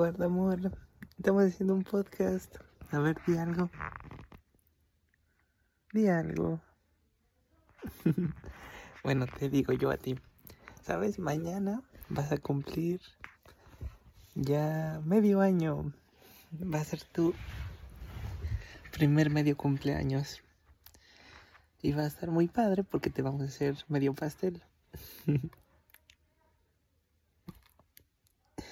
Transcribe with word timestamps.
Guarda 0.00 0.24
amor, 0.24 0.72
estamos 1.18 1.44
haciendo 1.44 1.74
un 1.74 1.84
podcast. 1.84 2.56
A 2.90 3.00
ver, 3.00 3.18
di 3.26 3.36
algo. 3.36 3.68
Di 5.92 6.08
algo. 6.08 6.58
bueno, 9.04 9.26
te 9.26 9.50
digo 9.50 9.74
yo 9.74 9.90
a 9.90 9.98
ti. 9.98 10.18
¿Sabes? 10.80 11.18
Mañana 11.18 11.82
vas 12.08 12.32
a 12.32 12.38
cumplir 12.38 13.02
ya 14.34 15.02
medio 15.04 15.42
año. 15.42 15.92
Va 16.54 16.80
a 16.80 16.84
ser 16.84 17.04
tu 17.04 17.34
primer 18.92 19.28
medio 19.28 19.54
cumpleaños. 19.54 20.42
Y 21.82 21.92
va 21.92 22.04
a 22.04 22.06
estar 22.06 22.30
muy 22.30 22.48
padre 22.48 22.84
porque 22.84 23.10
te 23.10 23.20
vamos 23.20 23.42
a 23.42 23.44
hacer 23.44 23.76
medio 23.88 24.14
pastel. 24.14 24.62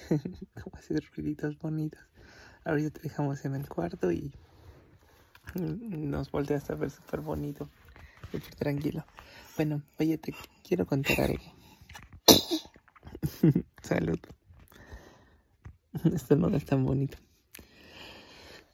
como 0.63 0.75
hacer 0.77 1.03
ruiditos 1.15 1.57
bonitos. 1.59 2.01
Ahorita 2.65 2.91
te 2.91 3.01
dejamos 3.01 3.43
en 3.45 3.55
el 3.55 3.67
cuarto 3.67 4.11
y 4.11 4.31
nos 5.55 6.31
volteas 6.31 6.69
a 6.69 6.75
ver 6.75 6.91
súper 6.91 7.21
bonito, 7.21 7.69
súper 8.31 8.55
tranquilo. 8.55 9.05
Bueno, 9.55 9.81
oye, 9.99 10.17
te 10.17 10.33
quiero 10.63 10.85
contar 10.85 11.21
algo. 11.21 11.43
Salud. 13.81 14.19
Esto 16.13 16.35
no 16.35 16.55
es 16.55 16.65
tan 16.65 16.85
bonito. 16.85 17.17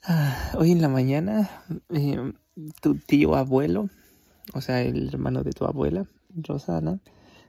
Ah, 0.03 0.52
hoy 0.58 0.72
en 0.72 0.81
la 0.81 0.89
mañana, 0.89 1.49
eh, 1.89 2.33
tu 2.81 2.95
tío 2.95 3.36
abuelo, 3.36 3.89
o 4.53 4.61
sea, 4.61 4.81
el 4.81 5.08
hermano 5.08 5.44
de 5.44 5.52
tu 5.52 5.66
abuela, 5.66 6.05
Rosana, 6.30 6.99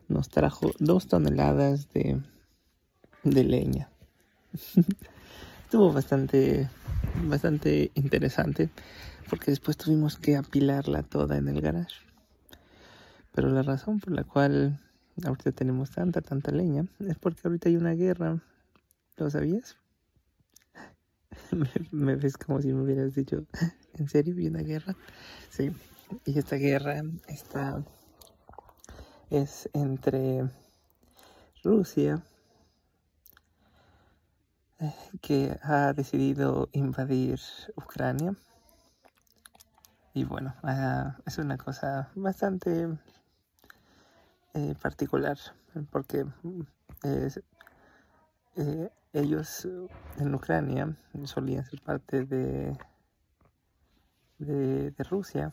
nos 0.08 0.30
trajo 0.30 0.70
dos 0.78 1.08
toneladas 1.08 1.92
de 1.92 2.22
de 3.30 3.44
leña. 3.44 3.88
Estuvo 5.64 5.92
bastante, 5.92 6.68
bastante 7.28 7.90
interesante 7.94 8.70
porque 9.28 9.50
después 9.50 9.76
tuvimos 9.76 10.16
que 10.16 10.36
apilarla 10.36 11.02
toda 11.02 11.36
en 11.36 11.48
el 11.48 11.60
garage. 11.60 11.96
Pero 13.34 13.50
la 13.50 13.62
razón 13.62 14.00
por 14.00 14.12
la 14.12 14.24
cual 14.24 14.80
ahorita 15.24 15.52
tenemos 15.52 15.90
tanta, 15.90 16.20
tanta 16.20 16.52
leña 16.52 16.86
es 17.00 17.18
porque 17.18 17.40
ahorita 17.44 17.68
hay 17.68 17.76
una 17.76 17.92
guerra. 17.92 18.40
¿Lo 19.16 19.30
sabías? 19.30 19.76
me, 21.90 22.16
ves 22.16 22.36
como 22.36 22.60
si 22.62 22.72
me 22.72 22.82
hubieras 22.82 23.14
dicho, 23.14 23.44
¿en 23.94 24.08
serio 24.08 24.34
hay 24.38 24.46
una 24.46 24.62
guerra? 24.62 24.96
Sí, 25.50 25.72
y 26.24 26.38
esta 26.38 26.56
guerra 26.56 27.02
está 27.26 27.84
es 29.30 29.68
entre 29.72 30.48
Rusia 31.64 32.22
que 35.20 35.58
ha 35.62 35.92
decidido 35.92 36.68
invadir 36.72 37.40
Ucrania. 37.76 38.34
Y 40.14 40.24
bueno, 40.24 40.54
ah, 40.62 41.16
es 41.26 41.38
una 41.38 41.58
cosa 41.58 42.10
bastante 42.14 42.88
eh, 44.54 44.74
particular 44.80 45.36
porque 45.90 46.24
eh, 47.04 48.90
ellos 49.12 49.68
en 50.18 50.34
Ucrania 50.34 50.96
solían 51.24 51.64
ser 51.66 51.82
parte 51.82 52.24
de, 52.24 52.78
de, 54.38 54.90
de 54.90 55.04
Rusia. 55.04 55.52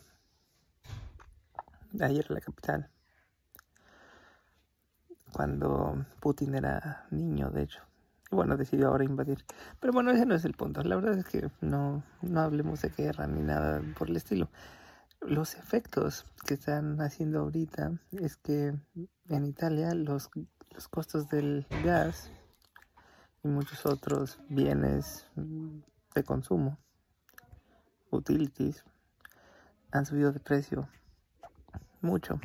Ayer 1.99 2.31
la 2.31 2.39
capital. 2.39 2.89
Cuando 5.33 6.05
Putin 6.21 6.55
era 6.55 7.05
niño, 7.11 7.49
de 7.49 7.63
hecho 7.63 7.83
bueno, 8.33 8.57
decidió 8.57 8.89
ahora 8.89 9.03
invadir. 9.03 9.43
Pero 9.79 9.93
bueno, 9.93 10.11
ese 10.11 10.25
no 10.25 10.35
es 10.35 10.45
el 10.45 10.53
punto. 10.53 10.83
La 10.83 10.95
verdad 10.95 11.17
es 11.17 11.25
que 11.25 11.49
no, 11.61 12.03
no 12.21 12.39
hablemos 12.41 12.81
de 12.81 12.89
guerra 12.89 13.27
ni 13.27 13.41
nada 13.41 13.81
por 13.97 14.09
el 14.09 14.17
estilo. 14.17 14.49
Los 15.21 15.55
efectos 15.55 16.25
que 16.45 16.55
están 16.55 16.99
haciendo 17.01 17.39
ahorita 17.39 17.93
es 18.11 18.35
que 18.37 18.73
en 19.29 19.45
Italia 19.45 19.93
los, 19.93 20.29
los 20.71 20.87
costos 20.89 21.29
del 21.29 21.65
gas 21.83 22.29
y 23.43 23.47
muchos 23.47 23.85
otros 23.85 24.39
bienes 24.49 25.25
de 25.35 26.23
consumo, 26.23 26.77
utilities, 28.09 28.83
han 29.91 30.05
subido 30.05 30.31
de 30.31 30.39
precio 30.39 30.89
mucho. 32.01 32.39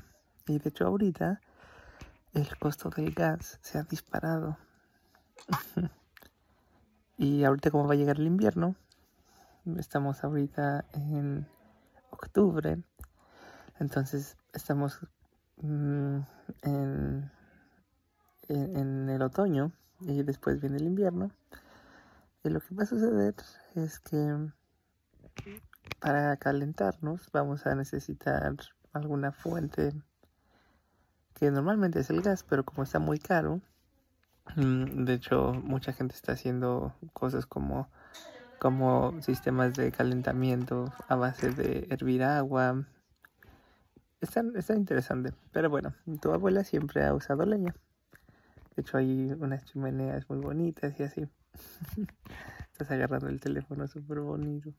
Y 0.46 0.58
de 0.58 0.68
hecho 0.68 0.86
ahorita 0.86 1.40
el 2.32 2.58
costo 2.58 2.90
del 2.90 3.12
gas 3.12 3.58
se 3.62 3.78
ha 3.78 3.82
disparado 3.82 4.56
y 7.18 7.44
ahorita 7.44 7.70
como 7.70 7.86
va 7.86 7.94
a 7.94 7.96
llegar 7.96 8.18
el 8.18 8.26
invierno, 8.26 8.74
estamos 9.76 10.24
ahorita 10.24 10.84
en 10.92 11.46
octubre, 12.10 12.82
entonces 13.78 14.36
estamos 14.52 15.00
mm, 15.58 16.18
en, 16.62 17.30
en, 18.48 19.08
el 19.08 19.22
otoño 19.22 19.72
y 20.00 20.22
después 20.22 20.60
viene 20.60 20.78
el 20.78 20.86
invierno. 20.86 21.30
Y 22.44 22.50
lo 22.50 22.60
que 22.60 22.74
va 22.74 22.84
a 22.84 22.86
suceder 22.86 23.34
es 23.74 23.98
que 24.00 24.50
para 26.00 26.36
calentarnos 26.36 27.28
vamos 27.32 27.66
a 27.66 27.74
necesitar 27.74 28.56
alguna 28.92 29.32
fuente 29.32 29.92
que 31.34 31.50
normalmente 31.50 32.00
es 32.00 32.10
el 32.10 32.22
gas, 32.22 32.42
pero 32.42 32.64
como 32.64 32.82
está 32.82 32.98
muy 32.98 33.18
caro, 33.18 33.60
de 34.56 35.14
hecho, 35.14 35.52
mucha 35.52 35.92
gente 35.92 36.14
está 36.14 36.32
haciendo 36.32 36.94
cosas 37.12 37.46
como, 37.46 37.88
como 38.58 39.20
sistemas 39.22 39.74
de 39.74 39.92
calentamiento 39.92 40.92
a 41.08 41.16
base 41.16 41.50
de 41.50 41.86
hervir 41.90 42.22
agua. 42.22 42.84
Está, 44.20 44.42
está 44.54 44.74
interesante. 44.74 45.32
Pero 45.52 45.70
bueno, 45.70 45.94
tu 46.20 46.32
abuela 46.32 46.64
siempre 46.64 47.04
ha 47.04 47.14
usado 47.14 47.44
leña. 47.44 47.74
De 48.74 48.82
hecho, 48.82 48.96
hay 48.96 49.32
unas 49.38 49.64
chimeneas 49.64 50.28
muy 50.28 50.38
bonitas 50.38 50.98
y 50.98 51.02
así. 51.02 51.28
Estás 52.72 52.90
agarrando 52.90 53.28
el 53.28 53.40
teléfono 53.40 53.86
súper 53.88 54.20
bonito. 54.20 54.72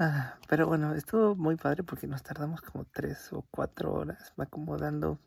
Ah, 0.00 0.36
pero 0.48 0.66
bueno, 0.68 0.94
estuvo 0.94 1.34
muy 1.34 1.56
padre 1.56 1.82
porque 1.82 2.06
nos 2.06 2.22
tardamos 2.22 2.60
como 2.60 2.84
tres 2.84 3.32
o 3.32 3.44
cuatro 3.50 3.92
horas 3.94 4.32
acomodando 4.36 5.18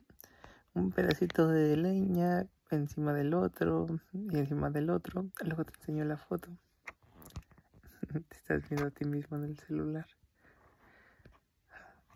un 0.73 0.91
pedacito 0.91 1.47
de 1.47 1.77
leña 1.77 2.45
encima 2.69 3.13
del 3.13 3.33
otro 3.33 3.87
y 4.13 4.37
encima 4.37 4.69
del 4.69 4.89
otro. 4.89 5.29
Luego 5.43 5.65
te 5.65 5.73
enseño 5.79 6.05
la 6.05 6.17
foto. 6.17 6.49
te 8.11 8.35
estás 8.35 8.67
viendo 8.69 8.87
a 8.87 8.91
ti 8.91 9.05
mismo 9.05 9.37
en 9.37 9.45
el 9.45 9.59
celular. 9.59 10.05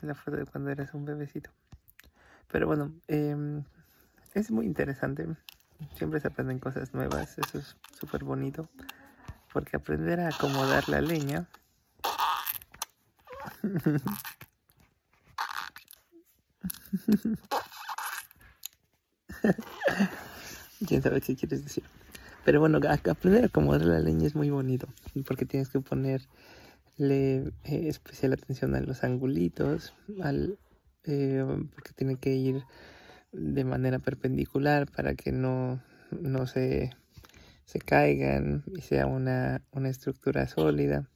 La 0.01 0.15
foto 0.15 0.37
de 0.37 0.45
cuando 0.45 0.69
eras 0.69 0.93
un 0.93 1.05
bebecito. 1.05 1.49
Pero 2.51 2.67
bueno, 2.67 2.93
em, 3.07 3.63
es 4.33 4.51
muy 4.51 4.65
interesante. 4.65 5.27
Siempre 5.95 6.19
se 6.19 6.27
aprenden 6.27 6.59
cosas 6.59 6.93
nuevas. 6.93 7.37
Eso 7.37 7.57
es 7.57 7.75
súper 7.97 8.23
bonito. 8.23 8.69
Porque 9.51 9.77
aprender 9.77 10.19
a 10.19 10.29
acomodar 10.29 10.87
la 10.89 11.01
leña 11.01 11.47
quién 20.87 21.01
sabe 21.01 21.21
qué 21.21 21.35
quieres 21.35 21.63
decir. 21.63 21.83
Pero 22.43 22.59
bueno, 22.59 22.79
aprender 23.09 23.43
a 23.43 23.47
acomodar 23.47 23.81
la 23.81 23.99
leña 23.99 24.27
es 24.27 24.35
muy 24.35 24.51
bonito, 24.51 24.87
porque 25.25 25.45
tienes 25.45 25.69
que 25.69 25.79
ponerle 25.79 26.27
eh, 27.09 27.51
especial 27.63 28.33
atención 28.33 28.75
a 28.75 28.81
los 28.81 29.03
angulitos, 29.03 29.93
al, 30.21 30.59
eh, 31.05 31.43
porque 31.73 31.93
tiene 31.93 32.17
que 32.17 32.35
ir 32.35 32.63
de 33.31 33.63
manera 33.63 33.99
perpendicular 33.99 34.89
para 34.89 35.15
que 35.15 35.31
no, 35.31 35.81
no 36.11 36.45
se, 36.45 36.91
se 37.65 37.79
caigan 37.79 38.63
y 38.75 38.81
sea 38.81 39.07
una, 39.07 39.63
una 39.71 39.89
estructura 39.89 40.47
sólida. 40.47 41.09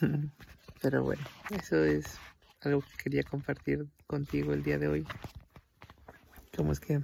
Pero 0.82 1.04
bueno, 1.04 1.22
eso 1.50 1.84
es 1.84 2.18
algo 2.62 2.80
que 2.80 3.04
quería 3.04 3.22
compartir 3.22 3.86
contigo 4.06 4.54
el 4.54 4.62
día 4.62 4.78
de 4.78 4.88
hoy. 4.88 5.06
¿Cómo 6.56 6.72
es 6.72 6.80
que 6.80 7.02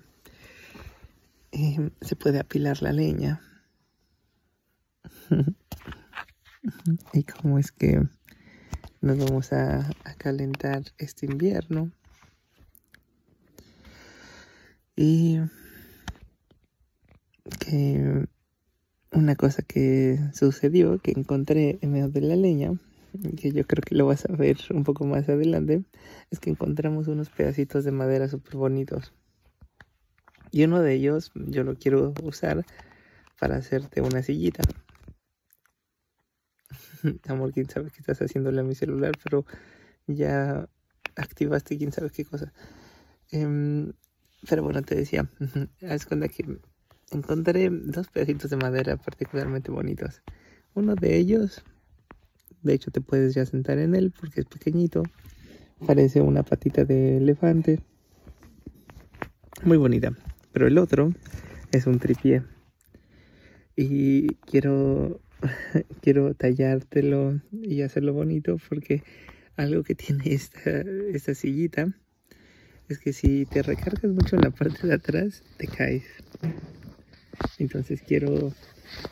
eh, 1.52 1.90
se 2.00 2.16
puede 2.16 2.40
apilar 2.40 2.80
la 2.80 2.92
leña? 2.92 3.42
y 7.12 7.22
cómo 7.24 7.58
es 7.58 7.70
que 7.70 8.02
nos 9.02 9.18
vamos 9.18 9.52
a, 9.52 9.90
calentar 10.16 10.84
este 10.96 11.26
invierno. 11.26 11.90
Y 14.96 15.40
que 17.58 18.26
una 19.10 19.36
cosa 19.36 19.62
que 19.62 20.18
sucedió, 20.32 20.98
que 20.98 21.10
encontré 21.10 21.78
en 21.82 21.92
medio 21.92 22.08
de 22.08 22.22
la 22.22 22.36
leña, 22.36 22.72
que 23.36 23.52
yo 23.52 23.66
creo 23.66 23.82
que 23.82 23.96
lo 23.96 24.06
vas 24.06 24.24
a 24.24 24.34
ver 24.34 24.56
un 24.70 24.84
poco 24.84 25.04
más 25.04 25.28
adelante, 25.28 25.84
es 26.30 26.40
que 26.40 26.48
encontramos 26.48 27.08
unos 27.08 27.28
pedacitos 27.28 27.84
de 27.84 27.92
madera 27.92 28.28
súper 28.28 28.56
bonitos 28.56 29.12
Y 30.52 30.64
uno 30.64 30.80
de 30.82 30.92
ellos 30.92 31.32
yo 31.34 31.64
lo 31.64 31.74
quiero 31.76 32.12
usar 32.22 32.64
para 33.40 33.56
hacerte 33.56 34.02
una 34.02 34.22
sillita. 34.22 34.62
Amor, 37.26 37.52
quién 37.52 37.68
sabe 37.68 37.90
qué 37.90 38.00
estás 38.00 38.20
haciéndole 38.20 38.60
a 38.60 38.64
mi 38.64 38.74
celular, 38.74 39.12
pero 39.24 39.46
ya 40.06 40.68
activaste 41.16 41.78
quién 41.78 41.90
sabe 41.90 42.10
qué 42.10 42.26
cosa. 42.26 42.52
Em, 43.30 43.92
pero 44.48 44.62
bueno, 44.62 44.82
te 44.82 44.94
decía, 44.94 45.28
es 45.80 46.04
cuando 46.04 46.28
que 46.28 46.58
encontré 47.10 47.70
dos 47.70 48.08
pedacitos 48.08 48.50
de 48.50 48.56
madera 48.58 48.98
particularmente 48.98 49.70
bonitos. 49.70 50.22
Uno 50.74 50.94
de 50.94 51.16
ellos, 51.16 51.64
de 52.62 52.74
hecho 52.74 52.90
te 52.90 53.00
puedes 53.00 53.34
ya 53.34 53.46
sentar 53.46 53.78
en 53.78 53.94
él 53.94 54.12
porque 54.18 54.40
es 54.40 54.46
pequeñito. 54.46 55.02
Parece 55.86 56.20
una 56.20 56.42
patita 56.42 56.84
de 56.84 57.16
elefante. 57.16 57.80
Muy 59.64 59.78
bonita. 59.78 60.12
Pero 60.52 60.66
el 60.66 60.78
otro 60.78 61.12
es 61.72 61.86
un 61.86 61.98
tripié. 61.98 62.42
Y 63.76 64.34
quiero, 64.46 65.20
quiero 66.02 66.34
tallártelo 66.34 67.40
y 67.52 67.82
hacerlo 67.82 68.12
bonito 68.12 68.58
porque 68.68 69.02
algo 69.56 69.82
que 69.82 69.94
tiene 69.94 70.32
esta, 70.32 70.80
esta 71.12 71.34
sillita 71.34 71.88
es 72.88 72.98
que 72.98 73.12
si 73.12 73.46
te 73.46 73.62
recargas 73.62 74.12
mucho 74.12 74.36
en 74.36 74.42
la 74.42 74.50
parte 74.50 74.86
de 74.86 74.94
atrás, 74.94 75.42
te 75.56 75.66
caes. 75.66 76.04
Entonces 77.58 78.02
quiero 78.02 78.52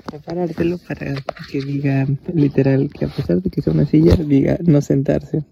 preparártelo 0.06 0.78
para 0.78 1.14
que 1.50 1.62
diga 1.62 2.06
literal 2.34 2.90
que 2.90 3.06
a 3.06 3.08
pesar 3.08 3.40
de 3.40 3.48
que 3.48 3.60
es 3.60 3.66
una 3.66 3.86
silla, 3.86 4.16
diga 4.16 4.58
no 4.62 4.82
sentarse. 4.82 5.44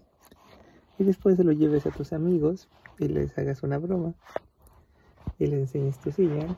Y 0.99 1.03
después 1.05 1.37
se 1.37 1.43
lo 1.43 1.53
lleves 1.53 1.85
a 1.87 1.91
tus 1.91 2.13
amigos 2.13 2.67
y 2.99 3.07
les 3.07 3.35
hagas 3.37 3.63
una 3.63 3.77
broma 3.77 4.13
y 5.37 5.47
les 5.47 5.59
enseñes 5.59 5.99
tu 5.99 6.11
silla 6.11 6.55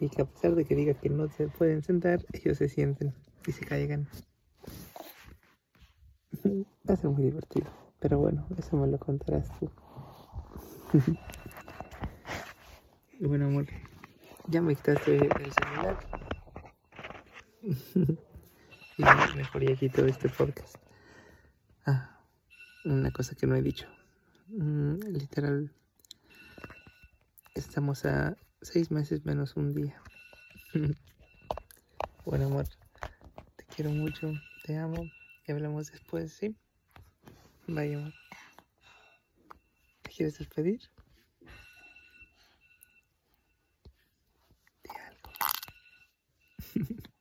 y 0.00 0.08
que 0.08 0.22
a 0.22 0.24
pesar 0.24 0.54
de 0.54 0.64
que 0.64 0.74
diga 0.74 0.94
que 0.94 1.08
no 1.08 1.28
se 1.28 1.48
pueden 1.48 1.82
sentar, 1.82 2.20
ellos 2.32 2.58
se 2.58 2.68
sienten 2.68 3.14
y 3.46 3.52
se 3.52 3.64
caigan. 3.64 4.08
Va 6.88 6.94
a 6.94 6.96
ser 6.96 7.10
muy 7.10 7.24
divertido, 7.24 7.66
pero 8.00 8.18
bueno, 8.18 8.46
eso 8.58 8.76
me 8.76 8.86
lo 8.86 8.98
contarás 8.98 9.48
tú. 9.58 9.70
bueno, 13.20 13.46
amor, 13.46 13.66
ya 14.48 14.60
me 14.60 14.74
quitaste 14.74 15.16
el 15.16 15.52
celular. 15.52 15.98
y 18.98 19.36
mejor 19.36 19.64
ya 19.64 19.76
quito 19.76 20.04
este 20.06 20.28
podcast. 20.28 20.76
Ah, 21.86 22.20
una 22.84 23.10
cosa 23.10 23.34
que 23.34 23.46
no 23.46 23.56
he 23.56 23.62
dicho. 23.62 23.88
Mm, 24.48 24.98
literal, 25.08 25.72
estamos 27.54 28.04
a 28.04 28.36
seis 28.60 28.90
meses 28.90 29.24
menos 29.24 29.56
un 29.56 29.74
día. 29.74 30.00
bueno, 32.24 32.46
amor, 32.46 32.66
te 33.56 33.64
quiero 33.66 33.90
mucho, 33.90 34.32
te 34.64 34.76
amo 34.76 35.10
y 35.46 35.52
hablamos 35.52 35.90
después, 35.92 36.32
¿sí? 36.32 36.56
Bye, 37.66 37.94
amor. 37.94 38.12
¿Te 40.02 40.10
quieres 40.10 40.38
despedir? 40.38 40.80
Di 44.82 44.90
algo. 44.98 45.30